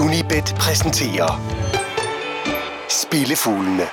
[0.00, 1.40] Unibet præsenterer
[2.90, 3.86] Spillefuglene.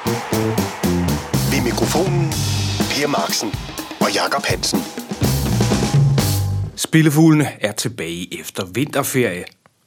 [1.51, 2.29] Ved mikrofonen
[2.91, 3.49] Per Marksen
[3.99, 4.79] og Jakob Hansen.
[6.75, 9.43] Spillefuglene er tilbage efter vinterferie.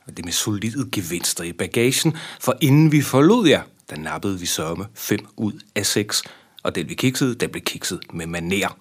[0.07, 4.47] Og det med solide gevinster i bagagen, for inden vi forlod jer, der nappede vi
[4.47, 6.23] sørme 5 ud af 6.
[6.63, 8.77] Og den vi kiksede, den blev kikset med maner.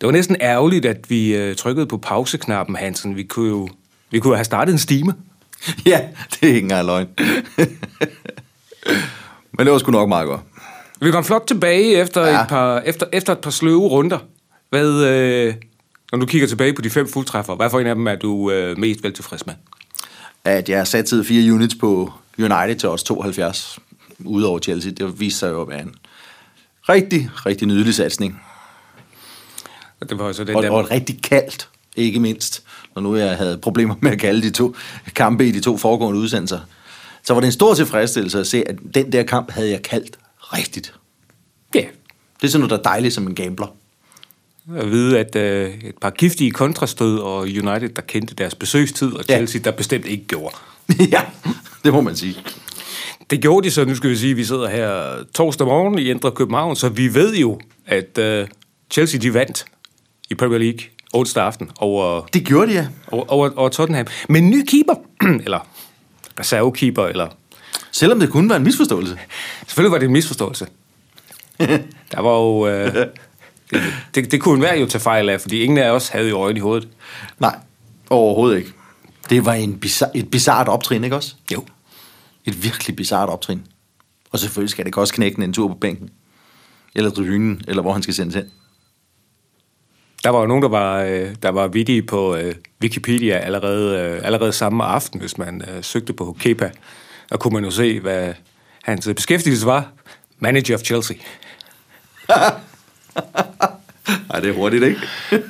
[0.00, 3.16] Det var næsten ærgerligt, at vi øh, trykkede på pauseknappen, Hansen.
[3.16, 3.68] Vi kunne jo
[4.10, 5.14] vi kunne have startet en stime.
[5.86, 6.00] Ja,
[6.30, 7.08] det er ikke engang løgn.
[9.52, 10.40] Men det var sgu nok meget godt.
[11.00, 12.42] Vi kom flot tilbage efter, ja.
[12.42, 14.18] Et, par, efter, efter et par sløve runder.
[14.70, 15.54] Hvad, øh,
[16.12, 18.50] når du kigger tilbage på de fem fuldtræffer, hvad for en af dem er du
[18.50, 19.54] øh, mest vel tilfreds med?
[20.44, 23.78] At jeg satte fire units på United til os 72,
[24.18, 24.92] udover Chelsea.
[24.92, 25.94] Det viste sig jo at være en
[26.88, 28.42] rigtig, rigtig nydelig satsning.
[30.00, 32.62] Og Det var så den Og, der, og et rigtig kaldt, ikke mindst.
[32.94, 34.74] Når nu jeg havde problemer med at kalde de to
[35.14, 36.60] kampe i de to foregående udsendelser.
[37.24, 40.18] Så var det en stor tilfredsstillelse at se, at den der kamp havde jeg kaldt
[40.40, 40.94] rigtigt.
[41.74, 41.84] ja,
[42.40, 43.66] Det er sådan noget, der er dejligt som en gambler.
[44.76, 49.24] at vide, at øh, et par giftige kontrastød og United, der kendte deres besøgstid, og
[49.28, 49.34] Ja.
[49.36, 50.56] Chelsea, der bestemt ikke gjorde.
[51.12, 51.22] ja,
[51.84, 52.36] det må man sige.
[53.30, 56.10] Det gjorde de så, nu skal vi sige, at vi sidder her torsdag morgen i
[56.10, 58.46] Indre København, så vi ved jo, at øh,
[58.90, 59.64] Chelsea de vandt
[60.30, 60.80] i Premier League
[61.16, 62.86] onsdag aften over, Det gjorde de, ja.
[63.12, 64.06] over, over, over Tottenham.
[64.28, 64.94] Men en ny keeper,
[65.44, 65.66] eller
[66.40, 67.28] reservekeeper, eller
[67.92, 69.18] Selvom det kunne være en misforståelse.
[69.66, 70.66] Selvfølgelig var det en misforståelse.
[72.12, 72.66] Der var jo...
[72.68, 73.06] Øh,
[73.70, 73.82] det,
[74.14, 76.56] det, det kunne være jo tage fejl af, fordi ingen af os havde jo øjne
[76.56, 76.88] i hovedet.
[77.38, 77.58] Nej,
[78.10, 78.72] overhovedet ikke.
[79.30, 81.34] Det var en bizar- et bizart optrin, ikke også?
[81.52, 81.64] Jo.
[82.44, 83.62] Et virkelig bizart optrin.
[84.32, 86.10] Og selvfølgelig skal det også knække en tur på bænken.
[86.94, 88.44] Eller tribunen, eller hvor han skal sendes hen.
[90.26, 94.20] Der var jo nogen, der var, øh, der var vittige på øh, Wikipedia allerede, øh,
[94.26, 96.70] allerede samme aften, hvis man øh, søgte på Kepa.
[97.30, 98.34] Der kunne man jo se, hvad
[98.82, 99.92] hans beskæftigelse var.
[100.38, 101.16] Manager of Chelsea.
[104.28, 105.00] Nej, det er hurtigt, ikke?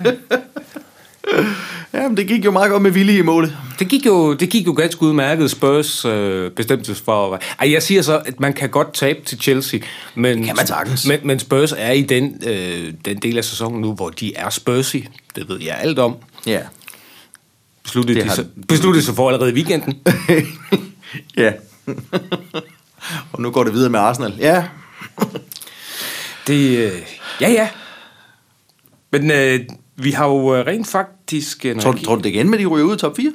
[1.95, 3.57] Jamen, det gik jo meget godt med Willi i målet.
[3.79, 5.51] Det gik jo, det gik jo ganske udmærket.
[5.51, 7.41] Spurs øh, bestemte sig for...
[7.61, 9.81] Ej, jeg siger så, at man kan godt tabe til Chelsea,
[10.15, 11.07] men, kan man sagtens.
[11.07, 14.51] men, men Spurs er i den, øh, den del af sæsonen nu, hvor de er
[14.51, 14.97] Spursy.
[15.37, 16.17] Det ved jeg alt om.
[16.47, 16.61] Ja.
[17.83, 19.99] Besluttede, Det de, har- så, besluttede sig for allerede i weekenden.
[21.37, 21.53] ja.
[23.33, 24.35] Og nu går det videre med Arsenal.
[24.39, 24.65] Ja.
[26.47, 26.93] Det, øh,
[27.41, 27.69] ja, ja.
[29.13, 29.61] Men øh,
[29.97, 31.65] vi har jo øh, rent faktisk...
[31.65, 33.33] når Tror, jeg du- tror du det igen med, de ryger ud i top 4?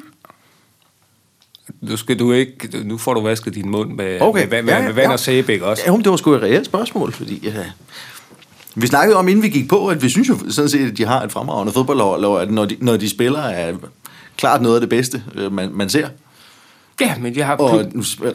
[1.81, 2.69] Nu skal du ikke...
[2.83, 4.47] Nu får du vasket din mund med, Okay.
[4.49, 5.83] med, med, med, med vand og sæbæk også.
[5.85, 7.39] Ja, det var sgu et reelt spørgsmål, fordi...
[7.43, 7.63] Ja.
[8.75, 11.05] Vi snakkede om, inden vi gik på, at vi synes jo sådan set, at de
[11.05, 11.73] har et fremragende
[12.27, 13.75] og at når de, når de spiller, er
[14.37, 16.07] klart noget af det bedste, øh, man, man ser.
[17.01, 17.55] Ja, men jeg har...
[17.57, 17.85] Og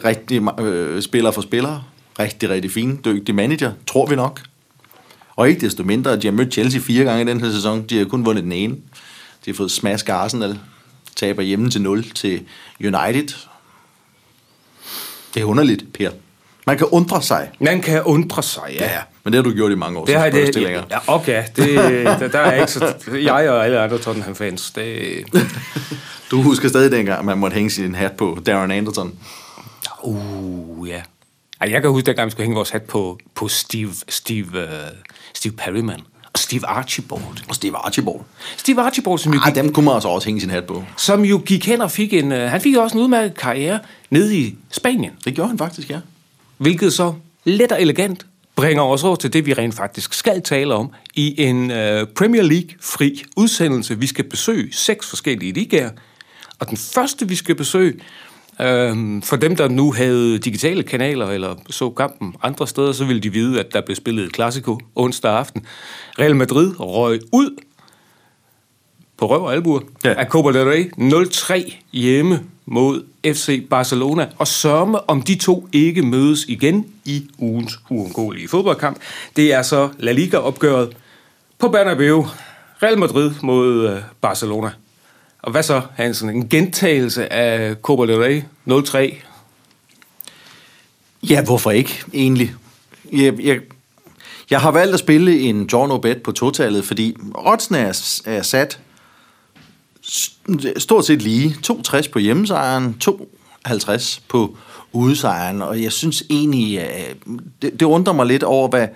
[0.05, 1.83] rigtig øh, spiller for spillere.
[2.19, 4.41] Rigtig, rigtig fine, dygtige manager, tror vi nok.
[5.37, 7.83] Og ikke desto mindre, at de har mødt Chelsea fire gange i den her sæson.
[7.83, 8.73] De har kun vundet den ene.
[9.45, 10.59] De har fået smask af Arsenal.
[11.15, 12.45] Taber hjemme til 0 til
[12.79, 13.27] United.
[15.33, 16.11] Det er underligt, Per.
[16.67, 17.51] Man kan undre sig.
[17.59, 18.93] Man kan undre sig, ja.
[18.93, 20.05] Ja, men det har du gjort i mange år.
[20.05, 20.83] Det har det, Spurs-tilhænger.
[20.91, 21.43] ja, okay.
[21.55, 21.75] Det,
[22.05, 22.93] der, der er ikke så...
[23.11, 25.23] Jeg og alle andre Tottenham-fans, det...
[26.31, 29.19] Du husker stadig dengang, man måtte hænge sin hat på Darren Anderson.
[30.03, 31.01] Uh, ja.
[31.61, 34.69] Ej, jeg kan huske, dengang vi skulle hænge vores hat på, på Steve, Steve, uh,
[35.33, 35.99] Steve Perryman
[36.33, 37.21] og Steve Archibald.
[37.49, 38.15] Og Steve Archibald.
[38.57, 40.83] Steve Archibald, som jo, Ah, gik, dem kunne man altså også hænge sin hat på.
[40.97, 42.31] som jo gik hen og fik en...
[42.31, 43.79] Uh, han fik også en udmærket karriere
[44.09, 45.11] nede i Spanien.
[45.25, 45.99] Det gjorde han faktisk, ja.
[46.57, 50.73] Hvilket så let og elegant bringer os over til det, vi rent faktisk skal tale
[50.73, 53.99] om i en uh, Premier League-fri udsendelse.
[53.99, 55.89] Vi skal besøge seks forskellige ligaer,
[56.59, 57.93] og den første, vi skal besøge,
[58.61, 63.21] øhm, for dem, der nu havde digitale kanaler eller så kampen andre steder, så ville
[63.21, 65.65] de vide, at der blev spillet et Clasico onsdag aften.
[66.19, 67.49] Real Madrid røg ud
[69.17, 70.09] på røv og albuer ja.
[70.09, 70.19] Ja.
[70.19, 74.27] af Copa del Rey 0-3 hjemme mod FC Barcelona.
[74.37, 78.97] Og sørme om de to ikke mødes igen i ugens uundgåelige fodboldkamp.
[79.35, 80.89] Det er så La Liga-opgøret
[81.59, 82.27] på Bernabeu.
[82.83, 84.71] Real Madrid mod øh, Barcelona.
[85.47, 86.29] Og hvad så, Hansen?
[86.29, 88.41] En gentagelse af Copa del Rey
[88.83, 89.21] 03?
[91.29, 92.53] Ja, hvorfor ikke, egentlig?
[93.13, 93.59] Jeg, jeg,
[94.49, 98.79] jeg har valgt at spille en John bet på totallet, fordi oddsene er, er sat
[100.77, 101.55] stort set lige.
[101.71, 102.97] 2,60 på hjemmesejren,
[103.67, 104.57] 2,50 på
[104.91, 106.87] udesejren, og jeg synes egentlig,
[107.61, 108.87] det, det undrer mig lidt over, hvad,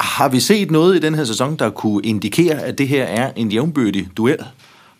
[0.00, 3.32] har vi set noget i den her sæson, der kunne indikere, at det her er
[3.36, 4.44] en jævnbyrdig duel?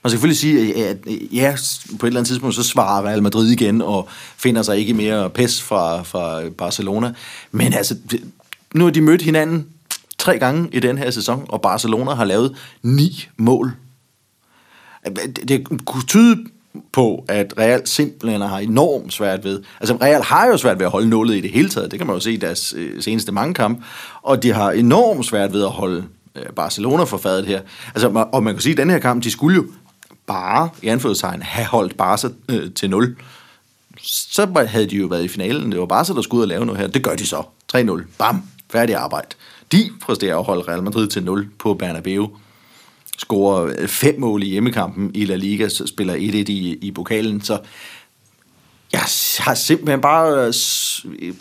[0.02, 0.98] Man skal selvfølgelig sige, at
[1.32, 1.56] ja,
[1.98, 5.30] på et eller andet tidspunkt, så svarer Real Madrid igen, og finder sig ikke mere
[5.30, 7.12] pes fra, fra Barcelona.
[7.52, 7.96] Men altså,
[8.74, 9.66] nu har de mødt hinanden
[10.18, 13.72] tre gange i den her sæson, og Barcelona har lavet ni mål.
[15.48, 16.36] Det kunne tyde
[16.92, 19.62] på, at Real simpelthen har enormt svært ved.
[19.80, 21.90] Altså Real har jo svært ved at holde nullet i det hele taget.
[21.90, 23.84] Det kan man jo se i deres øh, seneste mange kamp.
[24.22, 26.04] Og de har enormt svært ved at holde
[26.34, 27.60] øh, Barcelona for fadet her.
[27.94, 29.66] Altså, og man kan sige, at den her kamp, de skulle jo
[30.28, 33.16] bare, i anførselstegn, have holdt Barca øh, til 0.
[34.02, 35.72] Så havde de jo været i finalen.
[35.72, 36.88] Det var Barca, der skulle ud og lave noget her.
[36.88, 37.42] Det gør de så.
[37.76, 38.02] 3-0.
[38.18, 38.42] Bam.
[38.70, 39.28] Færdig arbejde.
[39.72, 42.30] De præsterer at holde Real Madrid til 0 på Bernabeu
[43.18, 47.40] scorer øh, fem mål i hjemmekampen i La Liga, så spiller 1-1 i, i pokalen,
[47.40, 47.60] så
[48.92, 49.00] jeg
[49.38, 50.46] har simpelthen bare...
[50.46, 51.34] Øh,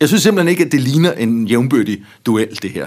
[0.00, 2.86] jeg synes simpelthen ikke, at det ligner en jævnbødig duel, det her.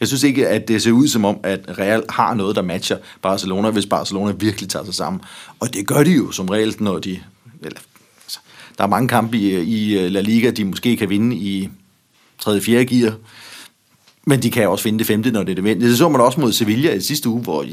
[0.00, 2.96] Jeg synes ikke, at det ser ud som om, at Real har noget, der matcher
[3.22, 5.22] Barcelona, hvis Barcelona virkelig tager sig sammen.
[5.60, 7.20] Og det gør de jo som regel, når de...
[7.62, 7.78] Eller,
[8.24, 8.38] altså,
[8.78, 11.68] der er mange kampe i, i La Liga, de måske kan vinde i
[12.38, 12.60] 3.
[12.60, 12.84] 4.
[12.84, 13.14] gear.
[14.26, 15.88] Men de kan også finde det femte, når det er nødvendigt.
[15.88, 17.64] Det så man også mod Sevilla i sidste uge, hvor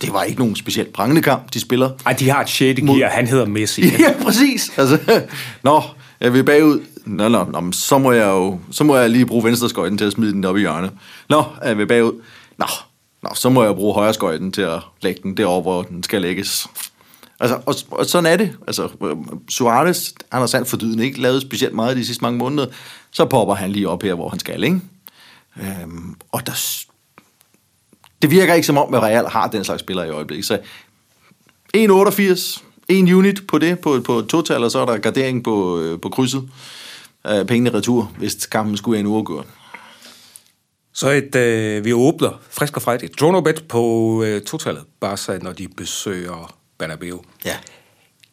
[0.00, 1.90] det var ikke nogen specielt prangende kamp, de spiller.
[2.06, 2.82] Ej, de har et 6.
[2.82, 2.98] mod...
[2.98, 3.82] gear, han hedder Messi.
[4.04, 4.72] ja, præcis.
[4.76, 4.98] Altså,
[5.64, 5.82] nå,
[6.20, 6.80] jeg vil bagud.
[7.06, 10.12] Nå, nå, nå, så må jeg jo så må jeg lige bruge venstreskøjten til at
[10.12, 10.90] smide den op i hjørnet.
[11.28, 12.12] Nå, er vi bagud.
[12.58, 12.66] Nå,
[13.22, 16.68] nå, så må jeg bruge højreskøjten til at lægge den derover, hvor den skal lægges.
[17.40, 18.56] Altså, og, og sådan er det.
[18.66, 18.88] Altså,
[19.48, 22.66] Suarez, han har sandt for dyden ikke lavet specielt meget de sidste mange måneder.
[23.10, 24.80] Så popper han lige op her, hvor han skal, ikke?
[25.60, 26.84] Øhm, og der,
[28.22, 30.46] det virker ikke som om, at Real har den slags spillere i øjeblikket.
[30.46, 30.58] Så
[31.76, 36.00] 1,88, en unit på det, på, på total, og så er der gardering på, øh,
[36.00, 36.48] på krydset.
[37.28, 39.46] Øh, pengene retur, hvis kampen skulle være en uafgjort.
[40.92, 43.20] Så et, øh, vi åbner frisk og frejdigt.
[43.20, 44.42] Dronobet på øh,
[45.00, 47.22] bare så når de besøger Bernabeu.
[47.44, 47.56] Ja.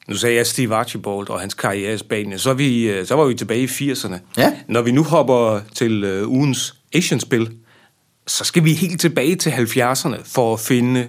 [0.08, 2.40] Nu sagde jeg Steve Archibald og hans karriere i Spanien.
[2.40, 4.16] Så, vi, øh, så var vi tilbage i 80'erne.
[4.38, 4.54] Ja.
[4.68, 7.58] Når vi nu hopper til øh, ugens Asian-spil,
[8.28, 11.08] så skal vi helt tilbage til 70'erne for at finde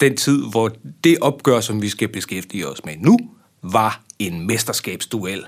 [0.00, 0.72] den tid, hvor
[1.04, 3.18] det opgør, som vi skal beskæftige os med nu,
[3.62, 5.44] var en mesterskabsduel.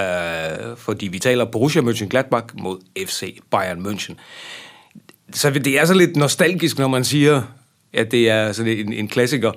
[0.00, 4.14] Øh, fordi vi taler Borussia Mönchengladbach mod FC Bayern München.
[5.32, 7.42] Så det er så lidt nostalgisk, når man siger,
[7.92, 9.52] at det er sådan en, en klassiker.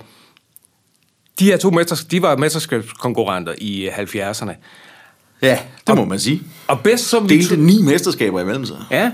[1.39, 4.51] De her to mesters, de var mesterskabskonkurrenter i 70'erne.
[5.41, 6.41] Ja, det og, må man sige.
[6.67, 7.37] Og bedst som vi...
[7.37, 8.77] Delte ni mesterskaber imellem sig.
[8.91, 9.11] Ja,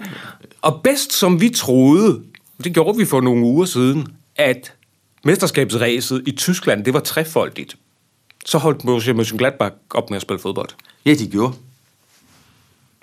[0.61, 2.21] og bedst som vi troede,
[2.63, 4.73] det gjorde vi for nogle uger siden, at
[5.23, 7.75] mesterskabsræset i Tyskland, det var trefoldigt.
[8.47, 10.69] Så holdt Borussia Mönchengladbach op med at spille fodbold.
[11.05, 11.53] Ja, de gjorde.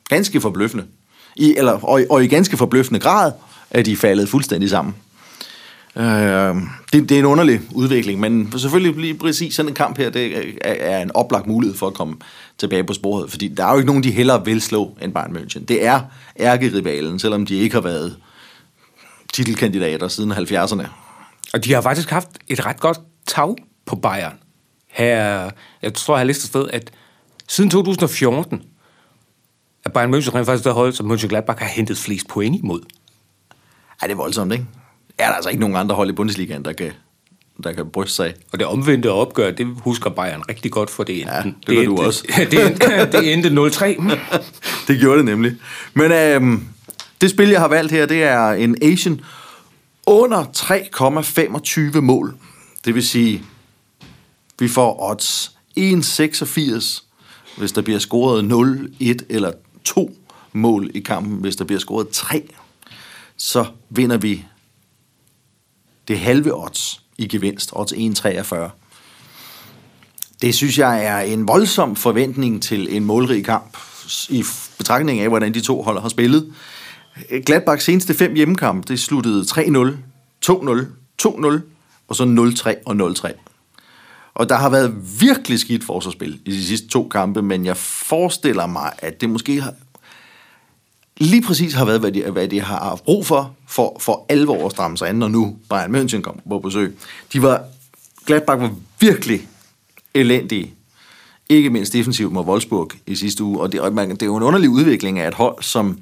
[0.09, 0.85] Ganske forbløffende.
[1.37, 3.33] I, eller, og, og i ganske forbløffende grad
[3.71, 4.95] er de faldet fuldstændig sammen.
[5.97, 6.57] Øh,
[6.93, 10.39] det, det er en underlig udvikling, men selvfølgelig lige præcis sådan en kamp her, det
[10.61, 12.17] er, er en oplagt mulighed for at komme
[12.59, 15.37] tilbage på sporet, fordi der er jo ikke nogen, de hellere vil slå end Bayern
[15.37, 15.65] München.
[15.65, 16.01] Det er
[16.41, 18.17] ærkerivalen, selvom de ikke har været
[19.33, 20.87] titelkandidater siden 70'erne.
[21.55, 23.55] Og de har faktisk haft et ret godt tag
[23.87, 24.44] på Bayern.
[24.95, 25.51] Her,
[25.83, 26.91] jeg tror, jeg har listet sted, at
[27.49, 28.63] siden 2014,
[29.85, 32.81] at Bayern München rent faktisk det hold, som Mönchengladbach har hentet flest point imod.
[34.03, 34.67] Ja, det er voldsomt, ikke?
[35.19, 36.93] er der altså ikke nogen andre hold i Bundesligaen, der kan,
[37.63, 41.21] der kan bryste sig Og det omvendte opgør, det husker Bayern rigtig godt, for det
[41.21, 41.35] endte.
[41.35, 42.25] Ja, det, det gør du også.
[42.51, 43.85] det, endte, det endte 0-3.
[44.89, 45.53] det gjorde det nemlig.
[45.95, 46.65] Men øhm,
[47.21, 49.21] det spil, jeg har valgt her, det er en Asian
[50.07, 50.45] under
[51.95, 52.35] 3,25 mål.
[52.85, 53.43] Det vil sige,
[54.59, 57.05] vi får odds 1,86,
[57.59, 59.53] hvis der bliver scoret 0, 1 eller
[59.85, 60.17] 2
[60.53, 61.41] mål i kampen.
[61.41, 62.49] Hvis der bliver scoret 3,
[63.37, 64.45] så vinder vi
[66.09, 68.71] det halve odds i gevinst, odds 1,43.
[70.43, 73.77] Det synes jeg er en voldsom forventning til en målrig kamp
[74.29, 74.45] i
[74.79, 76.55] betragtning af, hvordan de to hold har spillet.
[77.47, 79.97] Gladbachs seneste fem hjemmekampe, det sluttede 3-0,
[80.47, 80.85] 2-0,
[81.23, 81.61] 2-0,
[82.09, 83.44] og så 0-3 og 0-3.
[84.35, 88.67] Og der har været virkelig skidt forsvarsspil i de sidste to kampe, men jeg forestiller
[88.67, 89.75] mig, at det måske har,
[91.17, 94.67] lige præcis har været, hvad de, hvad de har haft brug for, for, for alvor
[94.67, 96.97] at stramme sig an, når nu Bayern München kom på besøg.
[97.33, 97.65] De var,
[98.27, 99.49] Gladbach var virkelig
[100.15, 100.75] elendige,
[101.49, 104.37] ikke mindst defensivt mod Wolfsburg i sidste uge, og det, og man, det er jo
[104.37, 105.99] en underlig udvikling af et hold, som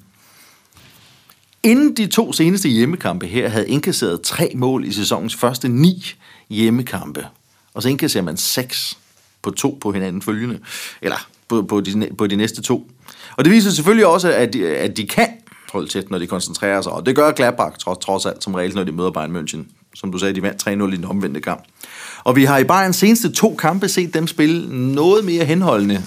[1.62, 6.04] inden de to seneste hjemmekampe her havde indkasseret tre mål i sæsonens første ni
[6.50, 7.26] hjemmekampe,
[7.74, 8.98] og så indkasserer man seks
[9.42, 10.58] på to på hinanden følgende,
[11.02, 12.90] eller på, på, de, på de næste to.
[13.36, 15.28] Og det viser selvfølgelig også, at de, at de kan
[15.72, 18.74] holde tæt, når de koncentrerer sig, og det gør Gladbach trods, trods alt som regel,
[18.74, 19.58] når de møder Bayern München.
[19.94, 21.62] Som du sagde, de vandt 3-0 i den omvendte kamp.
[22.24, 26.02] Og vi har i Bayerns seneste to kampe set dem spille noget mere henholdende,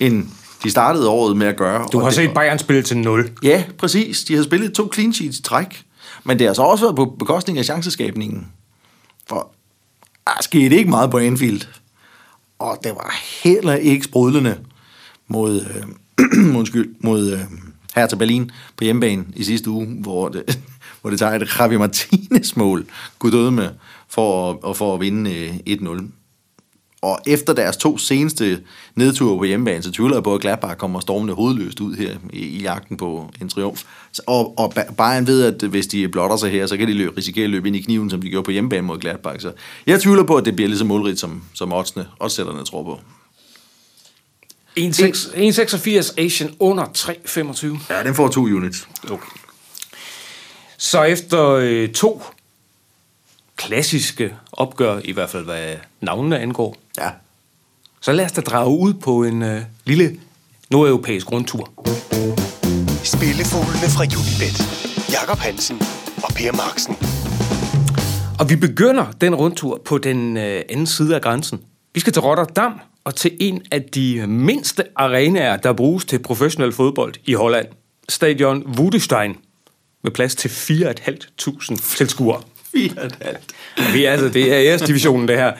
[0.00, 0.26] end
[0.62, 1.88] de startede året med at gøre.
[1.92, 3.30] Du har set Bayern spille til 0.
[3.42, 4.24] Ja, præcis.
[4.24, 5.84] De har spillet to clean sheets i træk.
[6.24, 8.46] Men det har så også været på bekostning af chanceskabningen.
[9.28, 9.52] For
[10.26, 11.60] der skete ikke meget på Anfield.
[12.58, 14.58] Og det var heller ikke sprudlende
[15.28, 17.40] mod, øh, undskyld, mod øh,
[17.94, 20.58] her til Berlin på hjemmebane i sidste uge, hvor det,
[21.00, 22.86] hvor det tager et Javi Martinez mål,
[23.18, 23.68] gud døde med,
[24.08, 26.04] for at, og for at vinde øh, 1-0.
[27.04, 28.60] Og efter deres to seneste
[28.94, 32.38] nedture på hjemmebane, så tvivler jeg på, at Gladbach kommer stormende hovedløst ud her i,
[32.38, 33.82] i jagten på en triumf.
[34.26, 37.16] Og, og Ba- Bayern ved, at hvis de blotter sig her, så kan de løbe,
[37.16, 39.40] risikere at løbe ind i kniven, som de gjorde på hjemmebane mod Gladbach.
[39.40, 39.52] Så
[39.86, 43.00] jeg tvivler på, at det bliver lige så målrigt, som, som oddsene, oddsætterne tror på.
[44.78, 47.94] 1,86 Asian under 3,25.
[47.94, 48.88] Ja, den får to units.
[49.10, 49.30] Okay.
[50.78, 52.22] Så efter øh, to
[53.56, 57.10] klassiske opgør, i hvert fald hvad navnene angår, Ja.
[58.00, 60.20] så lad os da drage ud på en øh, lille
[60.70, 61.72] nordeuropæisk rundtur.
[63.04, 64.56] Spillefuglene fra Unibet.
[65.12, 65.76] Jakob Hansen
[66.16, 66.96] og Per Marksen.
[68.40, 71.60] Og vi begynder den rundtur på den øh, anden side af grænsen.
[71.94, 76.72] Vi skal til Rotterdam og til en af de mindste arenaer, der bruges til professionel
[76.72, 77.66] fodbold i Holland.
[78.08, 79.36] Stadion Wudestein
[80.02, 82.42] med plads til 4.500 tilskuere.
[82.76, 83.92] 4,5.
[83.92, 85.52] Vi er altså, det er æresdivisionen, det her.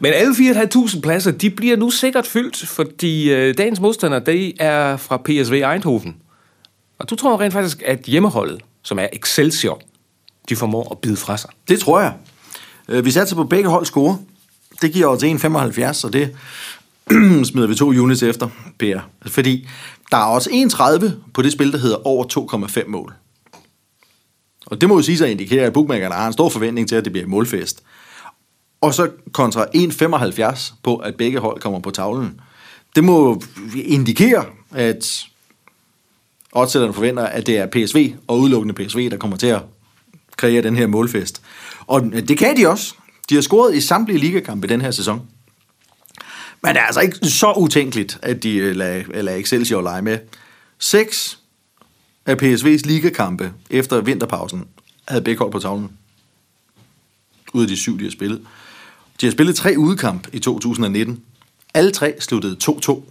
[0.00, 4.96] Men alle 4.500 pladser, de bliver nu sikkert fyldt, fordi øh, dagens modstander, det er
[4.96, 6.16] fra PSV Eindhoven.
[6.98, 9.80] Og du tror rent faktisk, at hjemmeholdet, som er Excelsior,
[10.48, 11.50] de formår at bide fra sig.
[11.68, 12.12] Det tror jeg.
[12.88, 14.18] Øh, Vi satser på begge hold score.
[14.82, 16.36] Det giver os 1,75, og det
[17.48, 19.00] smider vi to units efter, Per.
[19.26, 19.68] Fordi
[20.10, 22.24] der er også 1,30 på det spil, der hedder over
[22.78, 23.14] 2,5 mål.
[24.66, 26.96] Og det må jo sige sig at indikere, at bookmakerne har en stor forventning til,
[26.96, 27.82] at det bliver et målfest.
[28.80, 32.40] Og så kontra 1,75 på, at begge hold kommer på tavlen.
[32.96, 33.42] Det må
[33.74, 35.24] indikere, at
[36.52, 39.62] oddsætterne forventer, at det er PSV og udelukkende PSV, der kommer til at
[40.36, 41.42] kreere den her målfest.
[41.86, 42.94] Og det kan de også.
[43.30, 45.22] De har scoret i samtlige ligakampe den her sæson.
[46.62, 50.18] Men det er altså ikke så utænkeligt, at de øh, lader, lader Excelsior lege med.
[50.78, 51.38] 6,
[52.26, 54.64] af PSV's ligakampe efter vinterpausen
[55.08, 55.90] havde begge hold på tavlen.
[57.52, 58.40] Ud af de syv, de har spillet.
[59.20, 61.22] De har spillet tre udekamp i 2019.
[61.74, 63.02] Alle tre sluttede 2-2.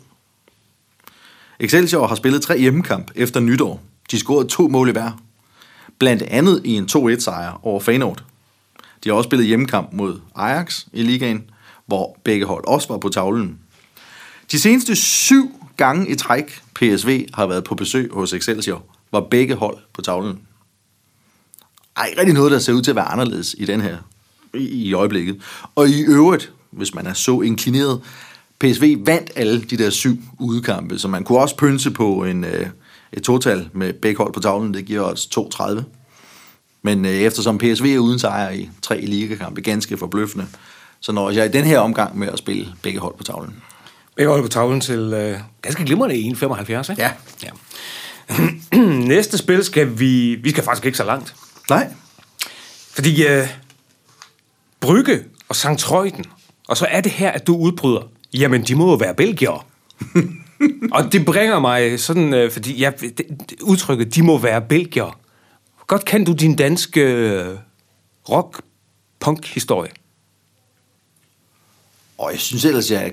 [1.60, 3.82] Excelsior har spillet tre hjemmekamp efter nytår.
[4.12, 5.12] De scorede to mål i hver.
[6.00, 8.24] Blandt andet i en 2-1 sejr over Feyenoord.
[9.04, 11.50] De har også spillet hjemmekamp mod Ajax i ligaen,
[11.86, 13.60] hvor begge hold også var på tavlen.
[14.52, 19.56] De seneste syv gange i træk, PSV har været på besøg hos Excelsior, var begge
[19.56, 20.40] hold på tavlen.
[21.98, 23.98] Ej, rigtig noget, der ser ud til at være anderledes i den her
[24.54, 25.42] i, øjeblikket.
[25.76, 28.02] Og i øvrigt, hvis man er så inklineret,
[28.60, 32.68] PSV vandt alle de der syv udekampe, så man kunne også pynse på en, øh,
[33.14, 34.74] et total med begge hold på tavlen.
[34.74, 35.82] Det giver os 2,30.
[36.82, 40.48] Men øh, eftersom PSV er uden sejr i tre ligakampe, ganske forbløffende,
[41.00, 43.56] så når jeg i den her omgang med at spille begge hold på tavlen.
[44.16, 47.02] Begge hold på tavlen til øh, ganske glimrende 1,75, ikke?
[47.02, 47.12] Ja.
[47.44, 47.50] ja.
[49.08, 50.36] Næste spil skal vi...
[50.36, 51.36] Vi skal faktisk ikke så langt.
[51.70, 51.88] Nej.
[52.92, 53.48] Fordi øh,
[54.80, 56.26] Brygge og Sankt Trøjden,
[56.68, 59.68] og så er det her, at du udbryder, jamen de må jo være belgier.
[60.96, 65.20] og det bringer mig sådan, øh, fordi jeg, det, det, udtrykket, de må være belgier.
[65.88, 67.58] Godt kan du din danske øh,
[68.30, 69.92] rock-punk-historie?
[72.18, 73.12] Og jeg synes ellers, jeg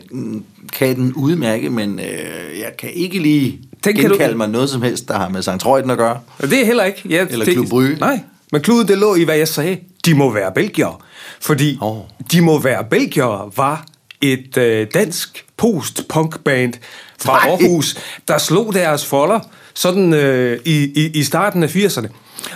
[0.73, 4.83] kan den udmærke, men øh, jeg kan ikke lige Den kan du- mig noget som
[4.83, 5.51] helst, der har med St.
[5.61, 6.21] Trøjden at gøre.
[6.39, 7.03] Og det er heller ikke.
[7.09, 7.97] Ja, Eller det, Klub Brygge.
[7.97, 8.21] Nej,
[8.53, 9.79] men kluden det lå i, hvad jeg sagde.
[10.05, 11.03] De må være belgier.
[11.41, 11.99] Fordi oh.
[12.33, 13.85] De må være belgier var
[14.21, 16.73] et øh, dansk post-punk-band
[17.21, 17.49] fra Nej.
[17.49, 17.97] Aarhus,
[18.29, 19.41] der slog deres folder
[19.75, 22.09] sådan øh, i, i, i starten af 80'erne.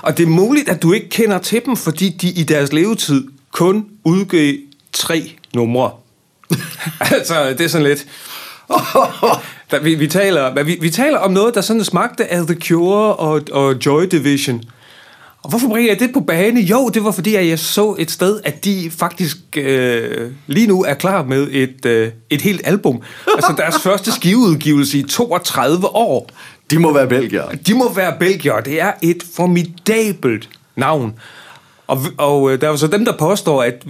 [0.03, 3.25] Og det er muligt, at du ikke kender til dem, fordi de i deres levetid
[3.53, 4.55] kun udgav
[4.93, 5.91] tre numre.
[7.01, 8.07] altså, det er sådan lidt...
[9.71, 13.15] Der, vi, vi, taler, vi, vi taler om noget, der sådan smagte af The Cure
[13.15, 14.63] og, og Joy Division.
[15.43, 16.61] Og hvorfor bringer jeg det på bane?
[16.61, 20.85] Jo, det var fordi, at jeg så et sted, at de faktisk øh, lige nu
[20.85, 23.03] er klar med et, øh, et helt album.
[23.35, 26.31] altså deres første skiveudgivelse i 32 år.
[26.71, 27.45] De må være belgier.
[27.67, 28.61] De må være belgier.
[28.61, 31.15] Det er et formidabelt navn.
[31.87, 33.85] Og, og øh, der er jo så dem, der påstår, at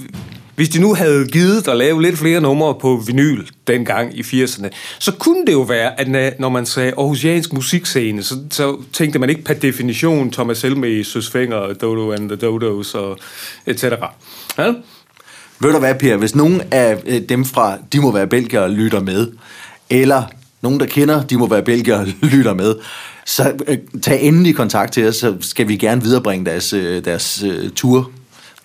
[0.56, 4.68] hvis de nu havde givet at lave lidt flere numre på vinyl dengang i 80'erne,
[4.98, 9.30] så kunne det jo være, at når man sagde Aarhusiansk musikscene, så, så tænkte man
[9.30, 11.30] ikke per definition Thomas Helme, Søs
[11.80, 13.18] Dodo and the Dodos og
[13.66, 14.14] et cetera.
[14.58, 14.72] Ja?
[15.60, 19.00] Ved du hvad, Per, hvis nogen af øh, dem fra De må være belgier lytter
[19.00, 19.28] med,
[19.90, 20.22] eller
[20.62, 22.74] nogen, der kender De må være belgier lytter med,
[23.26, 27.44] så øh, tag endelig kontakt til os, så skal vi gerne viderebringe deres, øh, deres
[27.44, 28.10] deres tur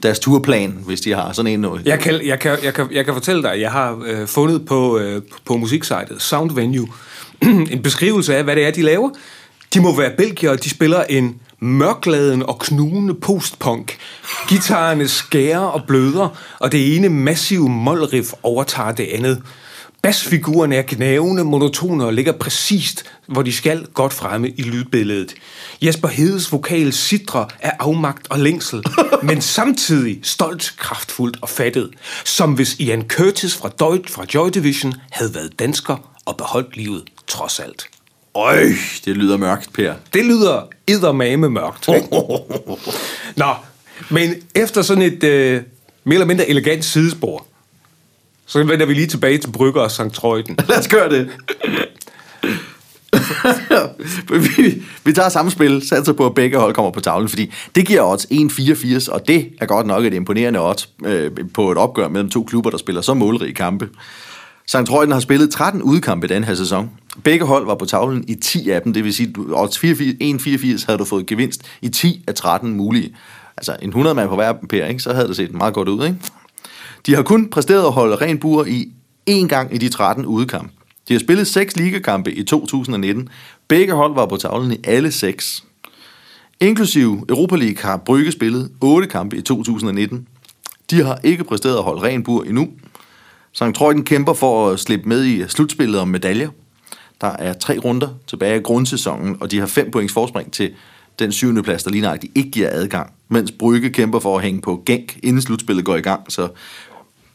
[0.04, 1.86] deres turplan, hvis de har sådan en noget.
[1.86, 4.66] Jeg kan, jeg kan, jeg kan, jeg kan fortælle dig, at jeg har øh, fundet
[4.66, 6.88] på, øh, på musiksejtet Sound Venue
[7.72, 9.10] en beskrivelse af, hvad det er, de laver.
[9.74, 13.98] De må være belgier, de spiller en mørkladen og knugende postpunk.
[14.50, 19.42] Gitarerne skærer og bløder, og det ene massive målriff overtager det andet.
[20.02, 25.36] Bassfigurerne er knævende, monotone og ligger præcist, hvor de skal godt fremme i lydbilledet.
[25.82, 28.84] Jesper Hedes vokal sidrer af afmagt og længsel,
[29.24, 31.92] men samtidig stolt, kraftfuldt og fattet,
[32.26, 37.04] som hvis Ian Curtis fra, Deutsch, fra Joy Division havde været dansker og beholdt livet
[37.28, 37.90] trods alt.
[38.36, 38.64] Øj,
[39.06, 39.94] det lyder mørkt, Per.
[40.14, 41.88] Det lyder eddermame mørkt.
[41.88, 42.08] Ikke?
[43.42, 43.54] Nå,
[44.10, 45.62] men efter sådan et øh,
[46.04, 47.46] mere eller mindre elegant sidespor,
[48.52, 50.14] så vender vi lige tilbage til Brygger og St.
[50.14, 50.58] Trøjden.
[50.70, 51.30] Lad os gøre det.
[54.58, 57.88] vi, vi tager samme spil, satser på, at begge hold kommer på tavlen, fordi det
[57.88, 62.08] giver odds 1-84, og det er godt nok et imponerende odds øh, på et opgør
[62.08, 63.90] mellem to klubber, der spiller så målrige kampe.
[64.68, 64.76] St.
[64.88, 66.90] Trøjden har spillet 13 udkampe den her sæson.
[67.24, 70.86] Begge hold var på tavlen i 10 af dem, det vil sige, at odds 1-84
[70.86, 73.16] havde du fået gevinst i 10 af 13 mulige.
[73.58, 75.00] Altså en 100 mand på hver ikke?
[75.00, 76.06] så havde det set meget godt ud.
[76.06, 76.18] Ikke?
[77.06, 78.92] De har kun præsteret at holde ren bur i
[79.30, 80.72] én gang i de 13 udekamp.
[81.08, 83.30] De har spillet seks ligakampe i 2019.
[83.68, 85.64] Begge hold var på tavlen i alle seks.
[86.60, 90.28] Inklusiv Europa League har Brygge spillet otte kampe i 2019.
[90.90, 92.70] De har ikke præsteret at holde ren bur endnu.
[93.52, 93.64] St.
[93.76, 96.50] Trøjden kæmper for at slippe med i slutspillet om medaljer.
[97.22, 100.72] Der er tre runder tilbage af grundsæsonen, og de har fem points forspring til
[101.20, 104.62] den syvende plads, der lige nøjagtigt ikke giver adgang, mens Brygge kæmper for at hænge
[104.62, 106.32] på gænk, inden slutspillet går i gang.
[106.32, 106.48] Så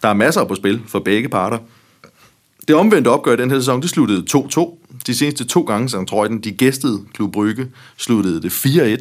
[0.06, 1.58] der er masser på spil for begge parter.
[2.68, 4.78] Det omvendte opgør i den her sæson, det sluttede 2-2.
[5.06, 8.50] De seneste to gange, som Trøjden, de gæstede Klub Brygge, sluttede det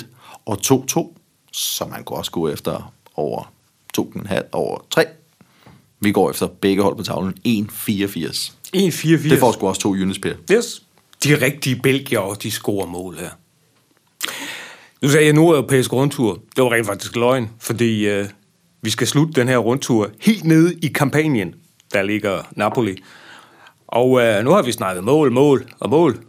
[0.02, 0.06] 4-1
[0.46, 1.18] og 2-2,
[1.52, 3.52] så man kunne også gå efter over
[3.98, 5.06] 2,5 over 3.
[6.00, 8.52] Vi går efter begge hold på tavlen 1-84.
[8.76, 9.30] 1-84.
[9.30, 10.34] Det får sgu også to units, Per.
[10.52, 10.84] Yes.
[11.24, 13.30] De rigtige belgier, de scorer mål her.
[15.02, 16.40] Nu sagde jeg nordeuropæisk rundtur.
[16.56, 18.28] Det var rent faktisk løgn, fordi øh,
[18.86, 21.56] vi skal slutte den her rundtur helt nede i Kampanien,
[21.94, 23.04] der ligger Napoli.
[23.88, 26.20] Og øh, nu har vi snakket mål, mål og mål.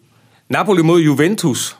[0.48, 1.76] Napoli mod Juventus.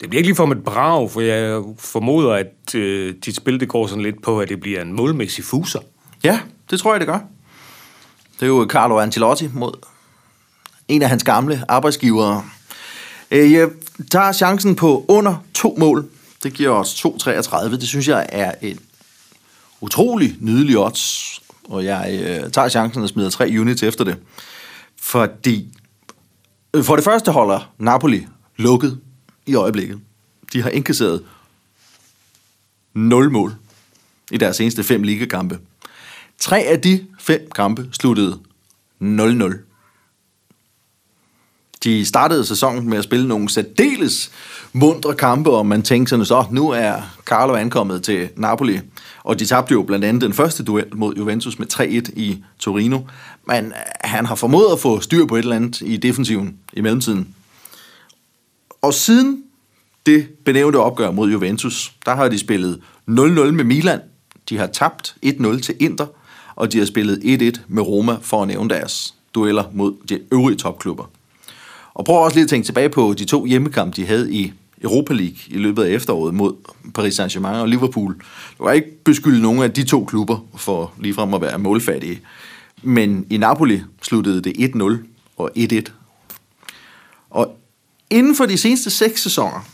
[0.00, 3.68] Det bliver ikke ligefrem for et brag, for jeg formoder, at øh, dit spil det
[3.68, 5.80] går sådan lidt på, at det bliver en målmæssig fuser.
[6.24, 7.18] Ja, det tror jeg, det gør.
[8.34, 9.72] Det er jo Carlo Ancelotti mod
[10.88, 12.44] en af hans gamle arbejdsgivere.
[13.30, 13.68] Øh, jeg
[14.10, 16.08] tager chancen på under to mål.
[16.42, 17.70] Det giver os 2,33.
[17.70, 18.78] Det synes jeg er et
[19.80, 24.16] utrolig nydelig odds, og jeg øh, tager chancen og smider tre units efter det.
[24.96, 25.68] Fordi
[26.74, 29.00] øh, for det første holder Napoli lukket
[29.46, 30.00] i øjeblikket.
[30.52, 31.22] De har indkasseret
[32.94, 33.54] 0 mål
[34.30, 35.58] i deres seneste fem ligakampe.
[36.38, 38.38] Tre af de fem kampe sluttede
[39.02, 39.66] 0-0.
[41.84, 44.30] De startede sæsonen med at spille nogle særdeles
[44.72, 48.80] mundre kampe, og man tænkte sådan, så nu er Carlo ankommet til Napoli.
[49.26, 53.00] Og de tabte jo blandt andet den første duel mod Juventus med 3-1 i Torino.
[53.46, 56.80] Men øh, han har formået at få styr på et eller andet i defensiven i
[56.80, 57.34] mellemtiden.
[58.82, 59.42] Og siden
[60.06, 63.12] det benævnte opgør mod Juventus, der har de spillet 0-0
[63.50, 64.00] med Milan.
[64.48, 66.06] De har tabt 1-0 til Inter,
[66.56, 67.18] og de har spillet
[67.56, 71.10] 1-1 med Roma for at nævne deres dueller mod de øvrige topklubber.
[71.94, 75.14] Og prøv også lige at tænke tilbage på de to hjemmekampe, de havde i Europa
[75.14, 76.54] League i løbet af efteråret mod
[76.94, 78.16] Paris Saint-Germain og Liverpool.
[78.58, 82.20] Du kan ikke beskylde nogen af de to klubber for ligefrem at være målfattige.
[82.82, 84.96] Men i Napoli sluttede det 1-0
[85.36, 85.90] og 1-1.
[87.30, 87.56] Og
[88.10, 89.66] inden for de seneste seks sæsoner,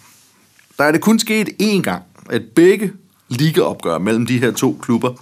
[0.79, 2.93] der er det kun sket én gang, at begge
[3.29, 5.12] ligaopgør mellem de her to klubber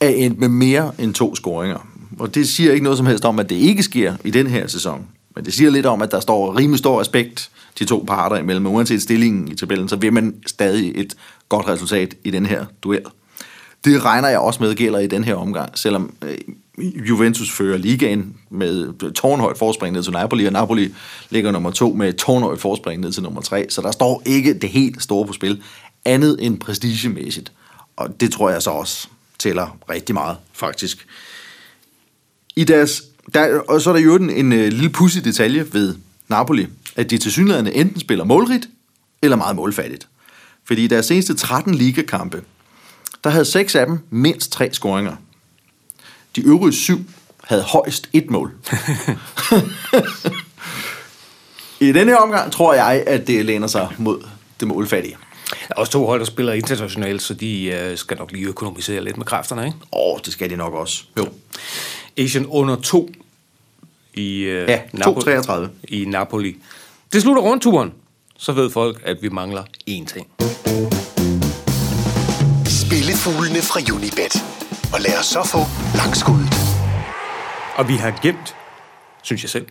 [0.00, 1.88] er endt med mere end to scoringer.
[2.18, 4.66] Og det siger ikke noget som helst om, at det ikke sker i den her
[4.66, 5.06] sæson.
[5.34, 8.66] Men det siger lidt om, at der står rimelig stor respekt de to parter imellem.
[8.66, 11.14] Uanset stillingen i tabellen, så vil man stadig et
[11.48, 13.04] godt resultat i den her duel.
[13.84, 16.38] Det regner jeg også med gælder i den her omgang, selvom øh,
[16.78, 20.94] Juventus fører ligaen med tårnhøjt forspring ned til Napoli, og Napoli
[21.30, 24.70] ligger nummer to med tårnhøjt forspring ned til nummer tre, så der står ikke det
[24.70, 25.62] helt store på spil,
[26.04, 27.52] andet end prestigemæssigt.
[27.96, 29.08] Og det tror jeg så også
[29.38, 31.06] tæller rigtig meget, faktisk.
[32.56, 33.02] I deres,
[33.34, 35.94] der, og så er der jo en, en, en lille pussy detalje ved
[36.32, 36.66] Napoli,
[36.96, 38.68] at de til synligheden enten spiller målrigt,
[39.22, 40.08] eller meget målfattigt.
[40.64, 42.42] Fordi i deres seneste 13 ligakampe,
[43.24, 45.16] der havde seks af dem mindst tre scoringer.
[46.36, 46.98] De øvrige syv
[47.44, 48.50] havde højst et mål.
[51.80, 54.26] I denne omgang tror jeg, at det læner sig mod
[54.60, 55.16] det målfattige.
[55.50, 59.04] Der er også to hold, der spiller internationalt, så de øh, skal nok lige økonomisere
[59.04, 59.78] lidt med kræfterne, ikke?
[59.92, 61.04] Åh, det skal de nok også.
[61.18, 61.28] Jo.
[62.16, 63.10] Asian under to
[64.14, 65.68] i, øh, Ja, Napo- 2,33.
[65.88, 66.56] i Napoli.
[67.12, 67.92] Det slutter rundturen.
[68.38, 70.26] Så ved folk, at vi mangler én ting.
[72.66, 74.44] Spillefuglene fra Unibet.
[74.94, 75.58] Og lad os så få
[75.96, 76.54] langskuddet.
[77.76, 78.54] Og vi har gemt,
[79.22, 79.66] synes jeg selv,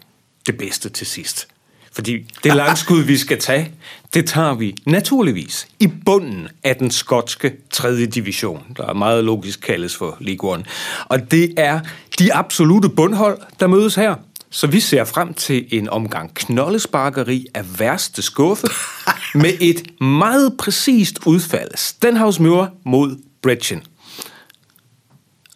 [0.45, 1.47] det bedste til sidst.
[1.93, 3.71] Fordi det langskud, vi skal tage,
[4.13, 8.05] det tager vi naturligvis i bunden af den skotske 3.
[8.05, 10.63] division, der meget logisk kaldes for League One.
[11.05, 11.79] Og det er
[12.19, 14.15] de absolute bundhold, der mødes her.
[14.53, 18.67] Så vi ser frem til en omgang knoldesparkeri af værste skuffe
[19.43, 21.71] med et meget præcist udfald.
[21.75, 23.83] Stenhouse Muir mod Bretchen.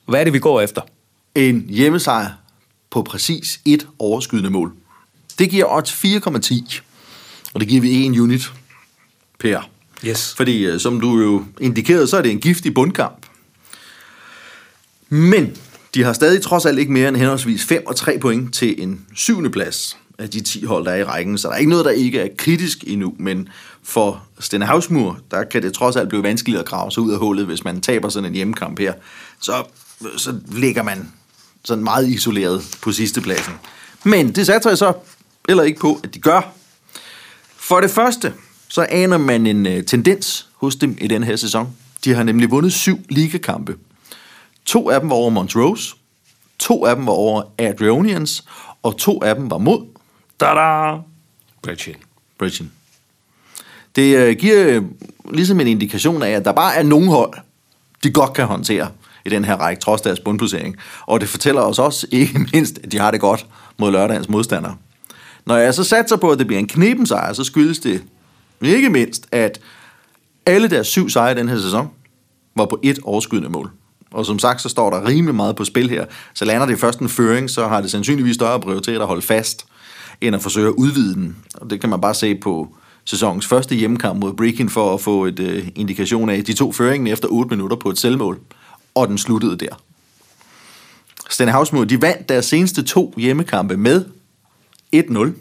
[0.07, 0.81] Hvad er det, vi går efter?
[1.35, 2.31] En hjemmesejr
[2.89, 4.73] på præcis et overskydende mål.
[5.39, 6.81] Det giver odds 4,10.
[7.53, 8.51] Og det giver vi en unit
[9.39, 9.69] per.
[10.05, 10.33] Yes.
[10.37, 13.25] Fordi, øh, som du jo indikerede, så er det en giftig bundkamp.
[15.09, 15.57] Men
[15.95, 19.05] de har stadig trods alt ikke mere end henholdsvis 5 og 3 point til en
[19.15, 21.37] syvende plads af de 10 hold, der er i rækken.
[21.37, 23.13] Så der er ikke noget, der ikke er kritisk endnu.
[23.19, 23.49] Men
[23.83, 27.19] for Stenne Havsmur, der kan det trods alt blive vanskeligt at grave sig ud af
[27.19, 28.93] hullet, hvis man taber sådan en hjemmekamp her.
[29.41, 29.53] Så,
[30.17, 31.11] så ligger man
[31.63, 33.53] sådan meget isoleret på sidste pladsen.
[34.03, 34.93] Men det satser jeg så
[35.49, 36.53] eller ikke på, at de gør.
[37.57, 38.33] For det første,
[38.67, 41.69] så aner man en øh, tendens hos dem i den her sæson.
[42.03, 43.75] De har nemlig vundet syv ligakampe.
[44.65, 45.95] To af dem var over Montrose,
[46.59, 48.45] to af dem var over Adrionians,
[48.83, 49.85] og to af dem var mod
[50.39, 50.53] da
[51.61, 51.95] Bretchen.
[52.37, 52.71] Bridgen.
[53.95, 54.83] Det øh, giver øh,
[55.31, 57.33] ligesom en indikation af, at der bare er nogle hold,
[58.03, 58.91] de godt kan håndtere
[59.25, 60.75] i den her række, trods deres bundplacering.
[61.05, 63.45] Og det fortæller os også ikke mindst, at de har det godt
[63.77, 64.75] mod lørdagens modstandere.
[65.45, 68.03] Når jeg så satser på, at det bliver en knepen sejr, så skyldes det
[68.61, 69.59] ikke mindst, at
[70.45, 71.89] alle deres syv sejre i den her sæson
[72.55, 73.71] var på et overskydende mål.
[74.15, 76.05] Og som sagt, så står der rimelig meget på spil her.
[76.33, 79.65] Så lander det først en føring, så har det sandsynligvis større prioritet at holde fast,
[80.21, 81.35] end at forsøge at udvide den.
[81.53, 82.75] Og det kan man bare se på
[83.05, 87.07] sæsonens første hjemmekamp mod Breaking for at få et øh, indikation af, de to føringen
[87.07, 88.39] efter 8 minutter på et selvmål,
[88.95, 89.81] og den sluttede der.
[91.29, 94.05] Stenhouse mod de vandt deres seneste to hjemmekampe med
[94.95, 95.31] 1-0.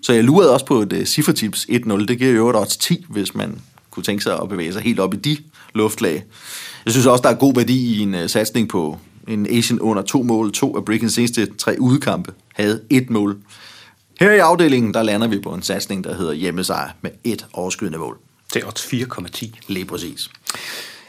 [0.00, 2.06] Så jeg lurede også på et øh, uh, cifretips 1-0.
[2.06, 5.14] Det giver jo odds 10, hvis man kunne tænke sig at bevæge sig helt op
[5.14, 5.36] i de
[5.74, 6.24] luftlag.
[6.84, 8.98] Jeg synes også, der er god værdi i en uh, satsning på
[9.28, 10.52] en Asian under to mål.
[10.52, 13.36] To af Brickens seneste tre udekampe havde et mål.
[14.20, 17.98] Her i afdelingen, der lander vi på en satsning, der hedder hjemmesejr med et overskydende
[17.98, 18.18] mål.
[18.54, 19.50] Det er odds 4,10.
[19.68, 20.30] Lige præcis.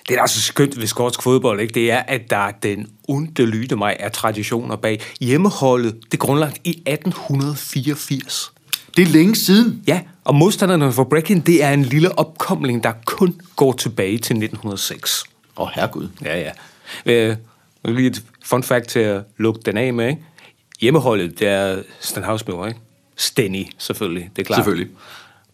[0.08, 1.74] Det er altså skønt ved skotsk fodbold, ikke?
[1.74, 5.02] det er, at der er den onde lyde mig af traditioner bag.
[5.20, 8.52] Hjemmeholdet, det er grundlagt i 1884.
[8.98, 9.84] Det er længe siden.
[9.88, 14.36] Ja, og modstanderne for Breckin, det er en lille opkomling, der kun går tilbage til
[14.36, 15.24] 1906.
[15.58, 16.10] Åh, oh, herregud.
[16.26, 16.52] Ja, ja.
[17.06, 17.36] Øh,
[17.86, 20.22] lige et fun fact til at lukke den af med, ikke?
[20.82, 22.80] Hjemmeholdet, det er Stenhavsmøver, ikke?
[23.16, 24.58] Stenny, selvfølgelig, det er klart.
[24.58, 24.88] Selvfølgelig.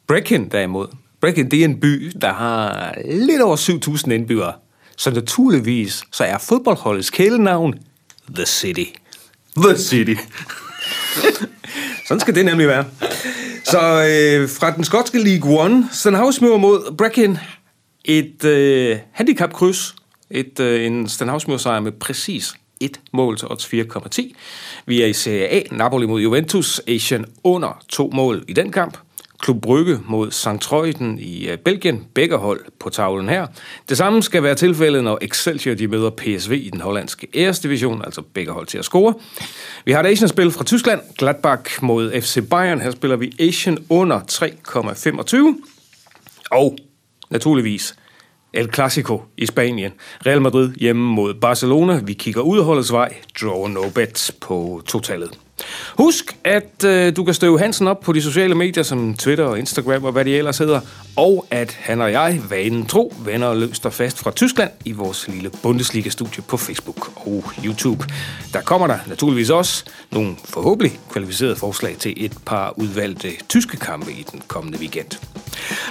[0.07, 0.87] Breckin, derimod.
[1.21, 4.53] Breckin, det er en by, der har lidt over 7.000 indbyggere.
[4.97, 7.79] Så naturligvis, så er fodboldholdets kælenavn
[8.35, 8.85] The City.
[9.57, 10.15] The City.
[12.07, 12.85] Sådan skal det nemlig være.
[13.73, 17.37] Så øh, fra den skotske League One, Stenhavsmøver mod Brechin
[18.05, 19.95] et øh, handicapkryds,
[20.29, 24.33] et, øh, en Stenhavsmøver sejr med præcis et mål til odds 4,10.
[24.85, 28.97] Vi er i Serie A, Napoli mod Juventus, Asian under to mål i den kamp.
[29.43, 30.61] Klub Brygge mod St.
[30.61, 32.05] Troiden i øh, Belgien.
[32.13, 33.47] Begge hold på tavlen her.
[33.89, 38.21] Det samme skal være tilfældet, når Excelsior de møder PSV i den hollandske æresdivision, altså
[38.21, 39.13] begge hold til at score.
[39.85, 41.01] Vi har et Asian-spil fra Tyskland.
[41.17, 42.81] Gladbach mod FC Bayern.
[42.81, 45.65] Her spiller vi Asian under 3,25.
[46.51, 46.77] Og
[47.29, 47.95] naturligvis
[48.53, 49.91] El Clasico i Spanien.
[50.25, 51.99] Real Madrid hjemme mod Barcelona.
[52.03, 53.15] Vi kigger ud af holdets vej.
[53.41, 55.39] Draw no bet på totallet.
[55.97, 59.59] Husk, at øh, du kan støve Hansen op på de sociale medier som Twitter og
[59.59, 60.79] Instagram og hvad de ellers hedder.
[61.15, 65.27] Og at han og jeg, vanen tro, vender og løster fast fra Tyskland i vores
[65.27, 68.05] lille Bundesliga-studie på Facebook og YouTube.
[68.53, 74.11] Der kommer der naturligvis også nogle forhåbentlig kvalificerede forslag til et par udvalgte tyske kampe
[74.11, 75.07] i den kommende weekend.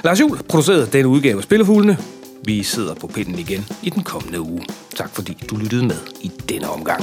[0.04, 1.98] Lars Juhl producerede denne udgave af Spillefuglene.
[2.44, 4.62] Vi sidder på pinden igen i den kommende uge.
[4.96, 7.02] Tak fordi du lyttede med i denne omgang.